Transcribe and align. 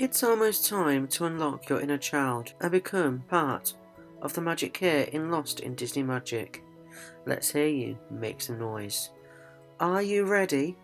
It's 0.00 0.22
almost 0.22 0.66
time 0.66 1.08
to 1.08 1.26
unlock 1.26 1.68
your 1.68 1.78
inner 1.78 1.98
child 1.98 2.54
and 2.58 2.72
become 2.72 3.22
part 3.28 3.74
of 4.22 4.32
the 4.32 4.40
magic 4.40 4.78
here 4.78 5.06
in 5.12 5.30
Lost 5.30 5.60
in 5.60 5.74
Disney 5.74 6.02
Magic. 6.02 6.64
Let's 7.26 7.50
hear 7.50 7.66
you 7.66 7.98
make 8.10 8.40
some 8.40 8.58
noise. 8.58 9.10
Are 9.78 10.00
you 10.00 10.24
ready? 10.24 10.78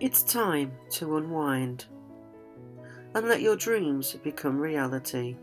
It's 0.00 0.22
time 0.22 0.72
to 0.90 1.16
unwind 1.16 1.86
and 3.14 3.28
let 3.28 3.40
your 3.40 3.56
dreams 3.56 4.16
become 4.22 4.58
reality. 4.58 5.36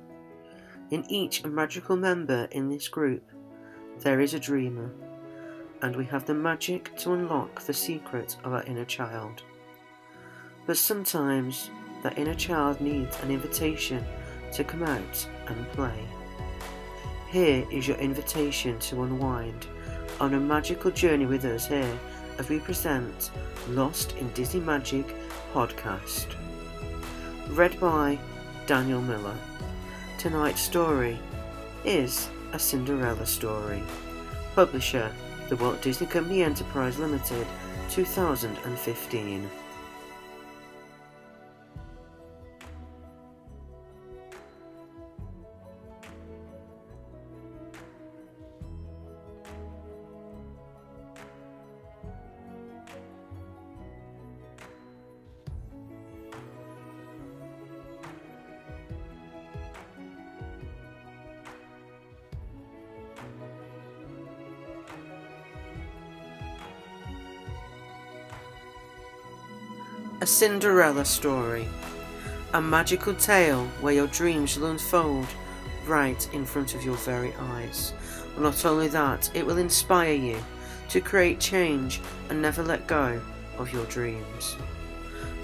In 0.92 1.04
each 1.10 1.44
magical 1.44 1.96
member 1.96 2.48
in 2.52 2.70
this 2.70 2.88
group, 2.88 3.24
there 4.00 4.20
is 4.20 4.34
a 4.34 4.40
dreamer, 4.40 4.92
and 5.82 5.96
we 5.96 6.06
have 6.06 6.26
the 6.26 6.34
magic 6.34 6.96
to 6.98 7.14
unlock 7.14 7.62
the 7.62 7.74
secret 7.74 8.38
of 8.44 8.54
our 8.54 8.64
inner 8.64 8.86
child. 8.86 9.44
But 10.68 10.78
sometimes 10.78 11.70
that 12.04 12.18
inner 12.18 12.36
child 12.36 12.82
needs 12.82 13.20
an 13.22 13.32
invitation 13.32 14.06
to 14.54 14.64
come 14.64 14.84
out 14.84 15.30
and 15.48 15.70
play. 15.72 16.06
Here 17.30 17.66
is 17.72 17.88
your 17.88 17.98
invitation 17.98 18.80
to 18.80 19.04
unwind 19.04 19.68
on 20.20 20.34
a 20.36 20.40
magical 20.40 20.92
journey 20.92 21.26
with 21.26 21.46
us 21.46 21.68
here 21.68 22.00
as 22.38 22.48
we 22.48 22.60
present 22.60 23.32
Lost 23.70 24.16
in 24.18 24.30
Disney 24.34 24.60
Magic 24.60 25.06
podcast. 25.54 26.45
Read 27.50 27.80
by 27.80 28.20
Daniel 28.66 29.02
Miller. 29.02 29.36
Tonight's 30.18 30.62
story 30.62 31.20
is 31.86 32.28
a 32.52 32.60
Cinderella 32.60 33.26
story. 33.26 33.84
Publisher 34.56 35.12
The 35.50 35.56
Walt 35.56 35.82
Disney 35.82 36.08
Company 36.08 36.44
Enterprise 36.44 36.98
Limited, 37.00 37.46
2015. 37.92 39.50
A 70.26 70.28
Cinderella 70.28 71.06
story. 71.06 71.68
A 72.56 72.60
magical 72.60 73.14
tale 73.14 73.64
where 73.80 73.94
your 73.94 74.08
dreams 74.08 74.58
will 74.58 74.72
unfold 74.72 75.28
right 75.86 76.28
in 76.34 76.48
front 76.48 76.74
of 76.74 76.84
your 76.84 76.96
very 76.96 77.32
eyes. 77.36 77.94
Not 78.36 78.66
only 78.66 78.88
that, 78.88 79.30
it 79.36 79.46
will 79.46 79.60
inspire 79.60 80.16
you 80.16 80.44
to 80.90 81.00
create 81.00 81.40
change 81.40 82.02
and 82.32 82.42
never 82.42 82.64
let 82.64 82.88
go 82.88 83.22
of 83.60 83.72
your 83.72 83.86
dreams. 83.86 84.56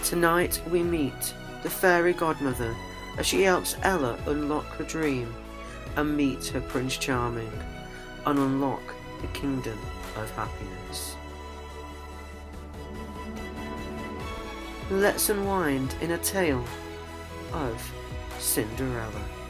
Tonight 0.03 0.59
we 0.71 0.81
meet 0.81 1.35
the 1.61 1.69
fairy 1.69 2.13
godmother 2.13 2.75
as 3.19 3.27
she 3.27 3.43
helps 3.43 3.77
Ella 3.83 4.17
unlock 4.25 4.65
her 4.77 4.83
dream 4.85 5.31
and 5.95 6.17
meet 6.17 6.47
her 6.47 6.61
Prince 6.61 6.97
Charming 6.97 7.53
and 8.25 8.39
unlock 8.39 8.95
the 9.21 9.27
kingdom 9.27 9.77
of 10.15 10.31
happiness. 10.31 10.80
Let's 14.91 15.29
unwind 15.29 15.95
in 16.01 16.11
a 16.11 16.17
tale 16.17 16.65
of 17.53 17.93
Cinderella. 18.39 19.40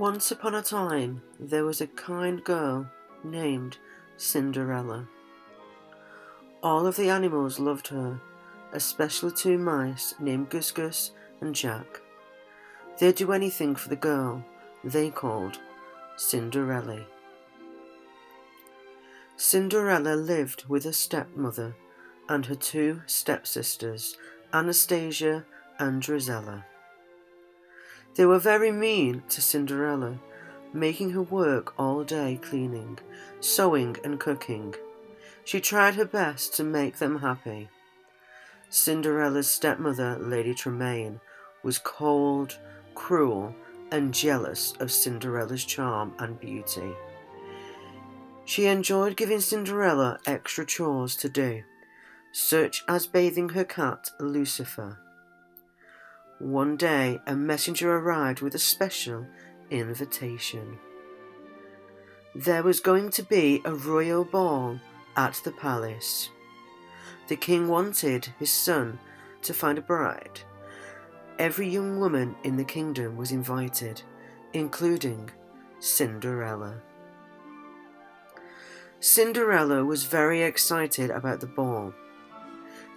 Once 0.00 0.30
upon 0.30 0.54
a 0.54 0.62
time, 0.62 1.20
there 1.38 1.66
was 1.66 1.82
a 1.82 1.86
kind 1.86 2.42
girl 2.42 2.90
named 3.22 3.76
Cinderella. 4.16 5.06
All 6.62 6.86
of 6.86 6.96
the 6.96 7.10
animals 7.10 7.60
loved 7.60 7.88
her, 7.88 8.18
especially 8.72 9.30
two 9.30 9.58
mice 9.58 10.14
named 10.18 10.48
Gus 10.48 10.70
Gus 10.70 11.10
and 11.42 11.54
Jack. 11.54 12.00
They'd 12.98 13.14
do 13.14 13.32
anything 13.32 13.76
for 13.76 13.90
the 13.90 13.94
girl 13.94 14.42
they 14.82 15.10
called 15.10 15.58
Cinderella. 16.16 17.04
Cinderella 19.36 20.14
lived 20.16 20.64
with 20.66 20.84
her 20.84 20.94
stepmother 20.94 21.76
and 22.26 22.46
her 22.46 22.54
two 22.54 23.02
stepsisters, 23.04 24.16
Anastasia 24.50 25.44
and 25.78 26.02
Drizella. 26.02 26.64
They 28.16 28.26
were 28.26 28.38
very 28.38 28.72
mean 28.72 29.22
to 29.28 29.40
Cinderella, 29.40 30.18
making 30.72 31.10
her 31.10 31.22
work 31.22 31.74
all 31.78 32.04
day 32.04 32.38
cleaning, 32.42 32.98
sewing, 33.40 33.96
and 34.04 34.18
cooking. 34.18 34.74
She 35.44 35.60
tried 35.60 35.94
her 35.94 36.04
best 36.04 36.54
to 36.56 36.64
make 36.64 36.98
them 36.98 37.20
happy. 37.20 37.68
Cinderella's 38.68 39.48
stepmother, 39.48 40.16
Lady 40.20 40.54
Tremaine, 40.54 41.20
was 41.62 41.78
cold, 41.78 42.58
cruel, 42.94 43.54
and 43.90 44.14
jealous 44.14 44.74
of 44.78 44.92
Cinderella's 44.92 45.64
charm 45.64 46.14
and 46.18 46.38
beauty. 46.38 46.92
She 48.44 48.66
enjoyed 48.66 49.16
giving 49.16 49.40
Cinderella 49.40 50.18
extra 50.26 50.64
chores 50.64 51.16
to 51.16 51.28
do, 51.28 51.62
such 52.32 52.84
as 52.88 53.06
bathing 53.06 53.50
her 53.50 53.64
cat, 53.64 54.10
Lucifer. 54.20 54.98
One 56.40 56.78
day, 56.78 57.20
a 57.26 57.36
messenger 57.36 57.94
arrived 57.94 58.40
with 58.40 58.54
a 58.54 58.58
special 58.58 59.26
invitation. 59.70 60.78
There 62.34 62.62
was 62.62 62.80
going 62.80 63.10
to 63.10 63.22
be 63.22 63.60
a 63.62 63.74
royal 63.74 64.24
ball 64.24 64.80
at 65.18 65.34
the 65.44 65.52
palace. 65.52 66.30
The 67.28 67.36
king 67.36 67.68
wanted 67.68 68.32
his 68.38 68.50
son 68.50 68.98
to 69.42 69.52
find 69.52 69.76
a 69.76 69.82
bride. 69.82 70.40
Every 71.38 71.68
young 71.68 72.00
woman 72.00 72.34
in 72.42 72.56
the 72.56 72.64
kingdom 72.64 73.18
was 73.18 73.32
invited, 73.32 74.00
including 74.54 75.28
Cinderella. 75.78 76.80
Cinderella 78.98 79.84
was 79.84 80.04
very 80.04 80.40
excited 80.40 81.10
about 81.10 81.40
the 81.40 81.46
ball. 81.46 81.92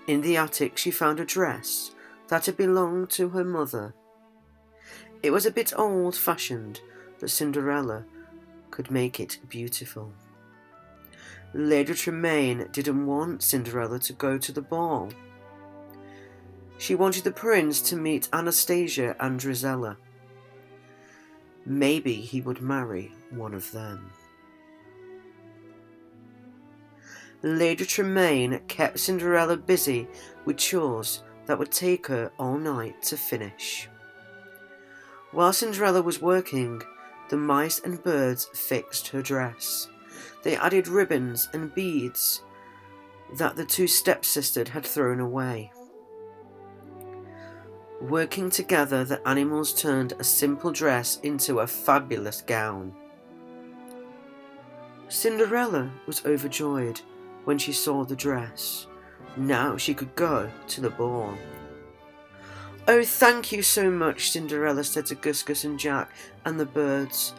In 0.07 0.21
the 0.21 0.37
attic, 0.37 0.77
she 0.77 0.91
found 0.91 1.19
a 1.19 1.25
dress 1.25 1.91
that 2.33 2.47
had 2.47 2.57
belonged 2.57 3.11
to 3.11 3.29
her 3.29 3.43
mother. 3.43 3.93
It 5.21 5.29
was 5.29 5.45
a 5.45 5.51
bit 5.51 5.71
old 5.77 6.15
fashioned, 6.15 6.81
but 7.19 7.29
Cinderella 7.29 8.05
could 8.71 8.89
make 8.89 9.19
it 9.19 9.37
beautiful. 9.49 10.11
Lady 11.53 11.93
Tremaine 11.93 12.67
didn't 12.71 13.05
want 13.05 13.43
Cinderella 13.43 13.99
to 13.99 14.13
go 14.13 14.39
to 14.39 14.51
the 14.51 14.63
ball. 14.63 15.11
She 16.79 16.95
wanted 16.95 17.23
the 17.23 17.31
prince 17.31 17.79
to 17.81 17.95
meet 17.95 18.29
Anastasia 18.33 19.15
and 19.19 19.39
Drizella. 19.39 19.97
Maybe 21.67 22.15
he 22.15 22.41
would 22.41 22.63
marry 22.63 23.11
one 23.29 23.53
of 23.53 23.71
them. 23.73 24.09
Lady 27.43 27.85
Tremaine 27.85 28.59
kept 28.67 28.97
Cinderella 28.97 29.55
busy 29.55 30.07
with 30.45 30.57
chores 30.57 31.21
that 31.45 31.59
would 31.59 31.71
take 31.71 32.07
her 32.07 32.31
all 32.39 32.57
night 32.57 33.01
to 33.03 33.17
finish. 33.17 33.89
While 35.31 35.53
Cinderella 35.53 36.01
was 36.01 36.21
working, 36.21 36.81
the 37.29 37.37
mice 37.37 37.79
and 37.79 38.01
birds 38.03 38.45
fixed 38.53 39.07
her 39.09 39.21
dress. 39.21 39.89
They 40.43 40.55
added 40.55 40.87
ribbons 40.87 41.49
and 41.53 41.73
beads. 41.73 42.41
that 43.37 43.55
the 43.55 43.65
two 43.65 43.87
stepsisters 43.87 44.69
had 44.69 44.85
thrown 44.85 45.19
away. 45.19 45.71
Working 47.99 48.51
together, 48.51 49.03
the 49.03 49.25
animals 49.27 49.73
turned 49.73 50.13
a 50.19 50.23
simple 50.23 50.71
dress 50.71 51.19
into 51.23 51.59
a 51.59 51.67
fabulous 51.67 52.41
gown. 52.41 52.93
Cinderella 55.07 55.91
was 56.05 56.23
overjoyed 56.25 57.01
when 57.45 57.57
she 57.57 57.71
saw 57.71 58.03
the 58.03 58.15
dress. 58.15 58.87
Now 59.37 59.77
she 59.77 59.93
could 59.93 60.15
go 60.15 60.51
to 60.67 60.81
the 60.81 60.89
ball. 60.89 61.37
Oh, 62.87 63.03
thank 63.03 63.51
you 63.51 63.61
so 63.61 63.89
much, 63.89 64.31
Cinderella 64.31 64.83
said 64.83 65.05
to 65.07 65.15
Gus 65.15 65.41
Gus 65.41 65.63
and 65.63 65.79
Jack 65.79 66.11
and 66.45 66.59
the 66.59 66.65
birds. 66.65 67.33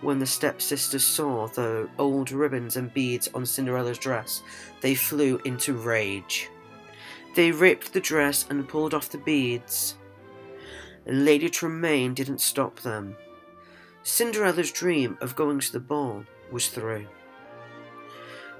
When 0.00 0.20
the 0.20 0.26
stepsisters 0.26 1.04
saw 1.04 1.48
the 1.48 1.88
old 1.98 2.30
ribbons 2.30 2.76
and 2.76 2.92
beads 2.94 3.28
on 3.34 3.44
Cinderella's 3.44 3.98
dress, 3.98 4.42
they 4.80 4.94
flew 4.94 5.40
into 5.44 5.74
rage. 5.74 6.48
They 7.34 7.50
ripped 7.50 7.92
the 7.92 8.00
dress 8.00 8.46
and 8.48 8.68
pulled 8.68 8.94
off 8.94 9.10
the 9.10 9.18
beads. 9.18 9.96
Lady 11.06 11.48
Tremaine 11.48 12.14
didn't 12.14 12.40
stop 12.40 12.80
them. 12.80 13.16
Cinderella's 14.02 14.70
dream 14.70 15.18
of 15.20 15.36
going 15.36 15.58
to 15.60 15.72
the 15.72 15.80
ball 15.80 16.24
was 16.50 16.68
through. 16.68 17.06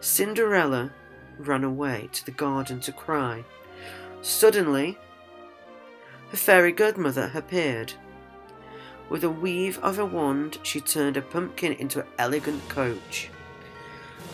Cinderella 0.01 0.93
ran 1.39 1.65
away 1.65 2.09
to 2.13 2.25
the 2.25 2.31
garden 2.31 2.81
to 2.81 2.93
cry. 2.93 3.45
Suddenly, 4.23 4.99
her 6.31 6.37
fairy 6.37 6.73
godmother 6.73 7.31
appeared. 7.35 7.95
With 9.09 9.25
a 9.25 9.31
weave 9.31 9.79
of 9.79 9.99
a 9.99 10.05
wand, 10.05 10.59
she 10.63 10.81
turned 10.81 11.17
a 11.17 11.23
pumpkin 11.23 11.73
into 11.73 12.01
an 12.01 12.07
elegant 12.19 12.69
coach. 12.69 13.31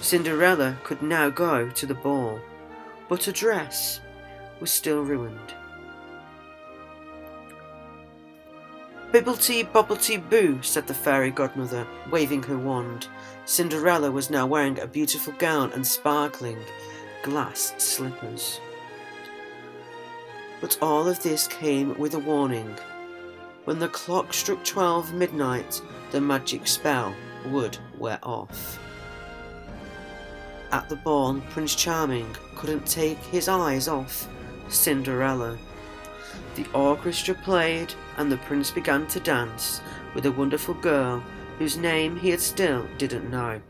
Cinderella 0.01 0.77
could 0.83 1.03
now 1.03 1.31
go 1.31 1.71
to 1.71 1.87
the 1.87 1.95
ball, 1.95 2.41
but 3.09 3.25
her 3.25 3.33
dress 3.33 4.01
was 4.61 4.71
still 4.71 5.03
ruined. 5.03 5.55
Bibblety 9.13 9.71
bobblety 9.71 10.19
boo, 10.29 10.59
said 10.61 10.89
the 10.89 10.95
fairy 10.95 11.31
godmother, 11.31 11.87
waving 12.11 12.43
her 12.43 12.59
wand. 12.59 13.07
Cinderella 13.45 14.11
was 14.11 14.29
now 14.29 14.45
wearing 14.45 14.81
a 14.81 14.89
beautiful 14.89 15.33
gown 15.35 15.71
and 15.73 15.87
sparkling 15.87 16.59
glass 17.25 17.75
slippers. 17.79 18.61
But 20.61 20.77
all 20.83 21.09
of 21.09 21.23
this 21.23 21.49
came 21.49 21.99
with 21.99 22.13
a 22.13 22.19
warning. 22.19 22.77
When 23.65 23.79
the 23.79 23.89
clock 23.89 24.35
struck 24.35 24.63
twelve 24.63 25.15
midnight, 25.15 25.81
the 26.11 26.21
magic 26.21 26.67
spell 26.67 27.15
would 27.47 27.79
wear 27.99 28.19
off. 28.23 28.79
At 30.71 30.91
the 30.91 30.97
ball, 30.97 31.41
Prince 31.49 31.75
Charming 31.75 32.37
couldn't 32.57 32.87
take 32.87 33.19
his 33.25 33.49
eyes 33.49 33.89
off 33.89 34.29
Cinderella. 34.69 35.57
The 36.57 36.67
orchestra 36.75 37.35
played, 37.35 37.95
and 38.19 38.31
the 38.31 38.37
prince 38.39 38.71
began 38.71 39.07
to 39.09 39.21
dance 39.21 39.81
with 40.15 40.27
a 40.27 40.33
wonderful 40.33 40.75
girl 40.75 41.25
whose 41.59 41.79
name 41.79 42.17
he 42.17 42.29
had 42.31 42.41
still 42.41 42.87
didn't 42.99 43.31
know. 43.31 43.63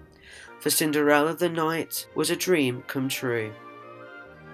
For 0.60 0.70
Cinderella 0.70 1.34
the 1.34 1.48
night 1.48 2.06
was 2.14 2.30
a 2.30 2.36
dream 2.36 2.82
come 2.86 3.08
true. 3.08 3.52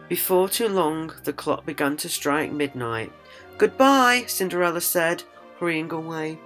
Before 0.09 0.49
too 0.49 0.69
long, 0.69 1.13
the 1.23 1.33
clock 1.33 1.65
began 1.65 1.97
to 1.99 2.09
strike 2.09 2.51
midnight. 2.51 3.13
Goodbye, 3.59 4.25
Cinderella 4.27 4.81
said, 4.81 5.23
hurrying 5.59 5.93
away. 5.93 6.39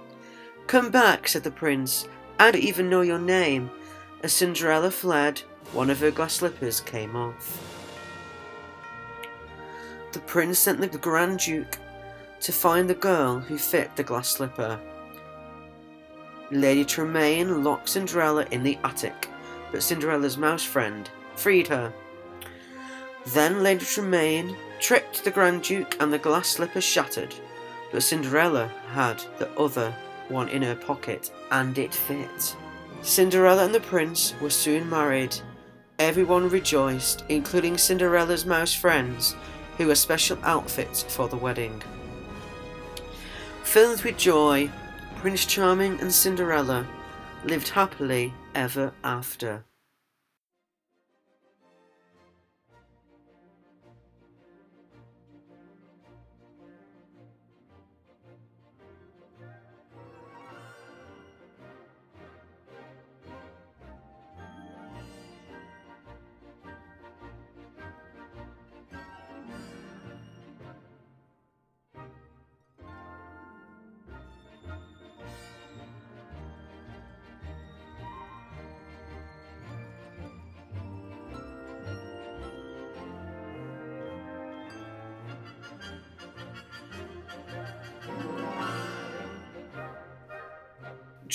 Come 0.67 0.91
back, 0.91 1.27
said 1.27 1.43
the 1.43 1.51
prince. 1.51 2.07
I 2.39 2.51
don't 2.51 2.61
even 2.61 2.89
know 2.89 3.01
your 3.01 3.19
name. 3.19 3.71
As 4.21 4.33
Cinderella 4.33 4.91
fled, 4.91 5.41
one 5.73 5.89
of 5.89 5.99
her 5.99 6.11
glass 6.11 6.33
slippers 6.33 6.79
came 6.81 7.15
off. 7.15 7.75
The 10.11 10.19
prince 10.19 10.59
sent 10.59 10.79
the 10.79 10.97
Grand 10.97 11.39
Duke 11.39 11.77
to 12.41 12.51
find 12.51 12.89
the 12.89 12.93
girl 12.93 13.39
who 13.39 13.57
fit 13.57 13.95
the 13.95 14.03
glass 14.03 14.29
slipper. 14.29 14.79
Lady 16.51 16.85
Tremaine 16.85 17.63
locked 17.63 17.89
Cinderella 17.89 18.45
in 18.51 18.61
the 18.61 18.77
attic, 18.83 19.29
but 19.75 19.83
Cinderella's 19.83 20.37
mouse 20.37 20.63
friend 20.63 21.09
freed 21.35 21.67
her. 21.67 21.91
Then 23.33 23.61
Lady 23.61 23.83
Tremaine 23.83 24.55
tricked 24.79 25.25
the 25.25 25.31
Grand 25.31 25.63
Duke 25.63 25.97
and 25.99 26.13
the 26.13 26.17
glass 26.17 26.47
slipper 26.47 26.79
shattered, 26.79 27.35
but 27.91 28.01
Cinderella 28.01 28.71
had 28.93 29.21
the 29.37 29.51
other 29.59 29.93
one 30.29 30.47
in 30.47 30.61
her 30.61 30.77
pocket 30.77 31.29
and 31.51 31.77
it 31.77 31.93
fit. 31.93 32.55
Cinderella 33.01 33.65
and 33.65 33.75
the 33.75 33.81
prince 33.81 34.33
were 34.39 34.49
soon 34.49 34.89
married. 34.89 35.35
Everyone 35.99 36.47
rejoiced, 36.47 37.25
including 37.27 37.77
Cinderella's 37.77 38.45
mouse 38.45 38.73
friends, 38.73 39.35
who 39.77 39.87
were 39.87 39.95
special 39.95 40.37
outfits 40.43 41.03
for 41.03 41.27
the 41.27 41.35
wedding. 41.35 41.83
Filled 43.65 44.05
with 44.05 44.17
joy, 44.17 44.71
Prince 45.17 45.45
Charming 45.45 45.99
and 45.99 46.13
Cinderella 46.13 46.87
lived 47.43 47.67
happily 47.67 48.33
ever 48.55 48.93
after. 49.03 49.65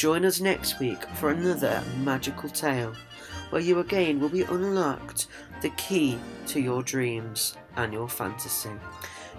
Join 0.00 0.25
us 0.25 0.40
next 0.40 0.80
week 0.80 1.04
for 1.16 1.28
another 1.28 1.85
magical 1.99 2.49
tale 2.49 2.95
where 3.50 3.61
you 3.61 3.80
again 3.80 4.19
will 4.19 4.30
be 4.30 4.45
unlocked 4.45 5.26
the 5.61 5.69
key 5.76 6.19
to 6.47 6.59
your 6.59 6.83
dreams 6.83 7.54
and 7.76 7.92
your 7.92 8.09
fantasy 8.09 8.71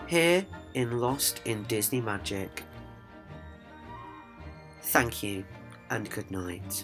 here 0.06 0.46
in 0.76 1.00
Lost 1.00 1.42
in 1.46 1.64
Disney 1.64 2.00
Magic. 2.00 2.62
Thank 4.84 5.24
you 5.24 5.44
and 5.90 6.08
good 6.12 6.30
night. 6.30 6.84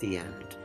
The 0.00 0.16
end. 0.16 0.61